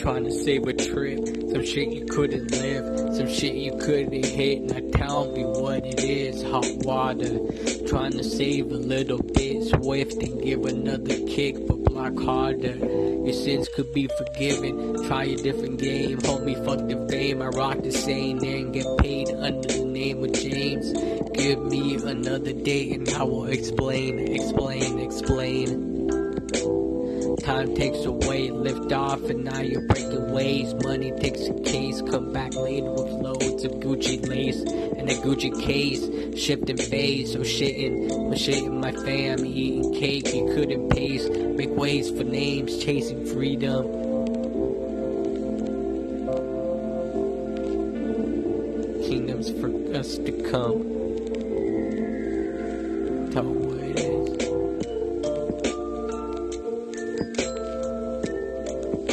Trying 0.00 0.24
to 0.24 0.32
save 0.32 0.66
a 0.66 0.72
trip, 0.72 1.26
some 1.26 1.62
shit 1.62 1.92
you 1.92 2.06
couldn't 2.06 2.50
live, 2.52 3.14
some 3.14 3.28
shit 3.28 3.54
you 3.54 3.76
couldn't 3.76 4.24
hit. 4.24 4.62
Now 4.62 4.80
tell 4.98 5.30
me 5.30 5.44
what 5.44 5.84
it 5.84 6.02
is, 6.02 6.42
hot 6.42 6.64
water. 6.86 7.38
Trying 7.86 8.12
to 8.12 8.24
save 8.24 8.72
a 8.72 8.76
little 8.76 9.22
bit, 9.22 9.62
swift 9.64 10.14
and 10.22 10.42
give 10.42 10.64
another 10.64 11.16
kick, 11.26 11.66
but 11.66 11.84
block 11.84 12.18
harder. 12.18 12.76
Your 12.76 13.34
sins 13.34 13.68
could 13.68 13.92
be 13.92 14.08
forgiven. 14.16 15.06
Try 15.06 15.24
a 15.24 15.36
different 15.36 15.78
game, 15.78 16.16
homie. 16.20 16.64
Fuck 16.64 16.88
the 16.88 17.06
fame. 17.10 17.42
I 17.42 17.48
rock 17.48 17.82
the 17.82 17.92
same 17.92 18.38
and 18.38 18.72
get 18.72 18.86
paid 18.96 19.28
under 19.28 19.68
the 19.68 19.84
name 19.84 20.24
of 20.24 20.32
James. 20.32 20.94
Give 21.34 21.62
me 21.66 21.96
another 21.96 22.54
day 22.54 22.92
and 22.92 23.06
I 23.10 23.24
will 23.24 23.44
explain, 23.44 24.18
explain, 24.18 24.98
explain. 24.98 25.90
Time 27.42 27.74
takes 27.74 28.04
away, 28.04 28.50
lift 28.50 28.92
off, 28.92 29.22
and 29.30 29.44
now 29.44 29.60
you're 29.60 29.86
breaking 29.86 30.30
ways. 30.30 30.74
Money 30.84 31.10
takes 31.12 31.46
a 31.46 31.54
case, 31.60 32.02
come 32.02 32.32
back 32.32 32.54
later 32.54 32.90
with 32.92 33.08
loads 33.08 33.64
of 33.64 33.72
Gucci 33.72 34.28
lace 34.28 34.60
and 34.60 35.08
a 35.08 35.14
Gucci 35.14 35.50
case. 35.62 36.04
Shifting 36.38 36.76
phase, 36.76 37.34
oh 37.34 37.42
so 37.42 37.48
shitting, 37.48 38.12
I'm 38.12 38.32
shitting 38.34 38.80
my 38.80 38.92
fam, 38.92 39.44
eating 39.44 39.94
cake 39.94 40.34
you 40.34 40.52
couldn't 40.54 40.90
paste. 40.90 41.30
Make 41.32 41.70
ways 41.70 42.10
for 42.10 42.24
names, 42.24 42.76
chasing 42.76 43.24
freedom. 43.24 43.84
Kingdoms 49.08 49.50
for 49.50 49.96
us 49.96 50.18
to 50.18 50.32
come. 50.50 51.09